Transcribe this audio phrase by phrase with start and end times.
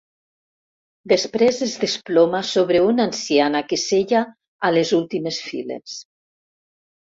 [1.11, 4.25] Després es desploma sobre una anciana que seia
[4.71, 6.03] a les últimes files.